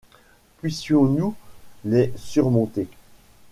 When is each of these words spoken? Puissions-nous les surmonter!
Puissions-nous 0.57 1.35
les 1.85 2.11
surmonter! 2.17 2.87